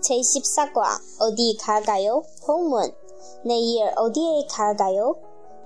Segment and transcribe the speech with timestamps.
[0.00, 2.22] 제14과 어디 갈까요?
[2.46, 2.92] 본문
[3.44, 5.16] 내일 어디에 갈까요?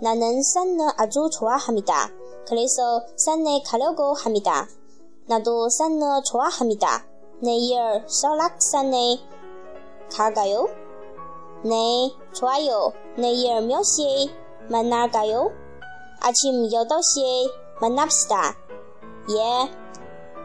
[0.03, 2.11] 나는 산을 아주 좋아합니다.
[2.47, 4.67] 그래서 산에 가려고 합니다.
[5.27, 7.07] 나도 산을 좋아합니다.
[7.43, 9.19] 내일 설악산에
[10.13, 10.69] 갈까요?
[11.65, 12.93] 네, 좋아요.
[13.17, 14.27] 내일 몇 시에
[14.71, 15.51] 만날까요?
[16.21, 18.57] 아침 8시에 만납시다.
[19.31, 19.71] 예.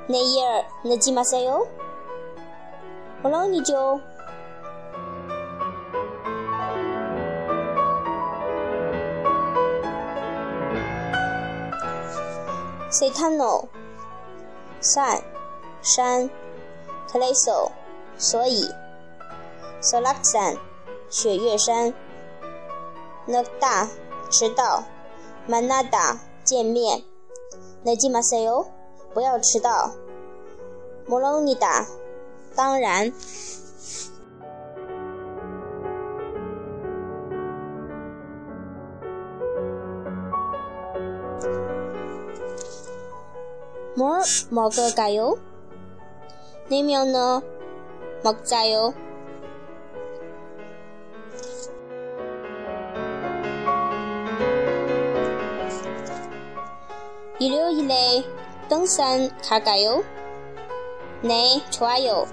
[0.10, 0.44] 내일
[0.86, 1.68] 늦지 마세요.
[3.26, 4.00] 我捞你就。
[12.92, 13.68] s e t a n o
[14.80, 15.24] 塞，
[15.82, 16.30] 山
[17.08, 17.72] t l a s o
[18.16, 18.70] 所以
[19.82, 20.60] ，Solaksan
[21.10, 21.96] 雪月山
[23.26, 23.90] n o d a
[24.30, 24.84] 迟到
[25.48, 27.04] m a n a d a 见面
[27.86, 28.68] n a j i m a s e o
[29.16, 29.96] 不要迟到
[31.08, 32.05] m o l o n i d a
[32.55, 33.13] 当然
[43.97, 45.39] 뭘 먹을까요?
[46.71, 47.43] 냉면을
[48.25, 48.95] 먹자요.
[57.41, 58.25] 일요일에
[58.69, 60.05] 등산 갈까요?
[61.23, 62.27] 네, 좋아요.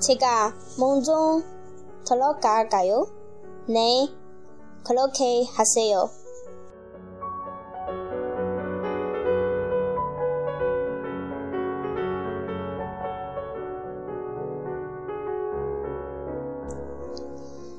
[0.00, 1.42] 제가 먼저
[2.06, 3.06] 들어갈까요?
[3.66, 4.08] 네,
[4.86, 6.08] 그렇게 하세요.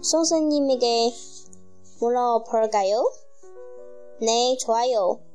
[0.02, 1.12] 선생님에게
[2.02, 3.10] 물어볼까요?
[4.20, 5.29] 네, 좋아요.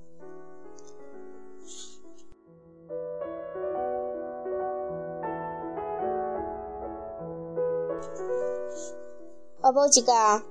[9.62, 10.42] 아버지가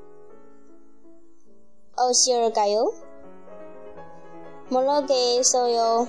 [1.96, 2.92] 어디일까요?
[4.70, 6.08] 모르겠어요.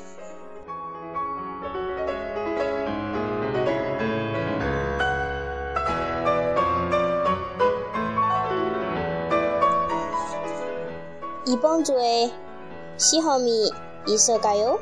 [11.46, 12.32] 이번 주에
[12.96, 13.70] 시험이
[14.08, 14.78] 있을까요?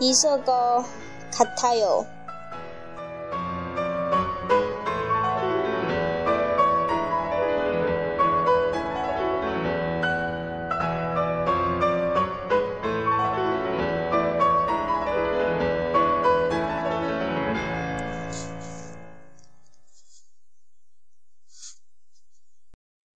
[0.00, 0.84] 있을 것
[1.32, 2.13] 같아요.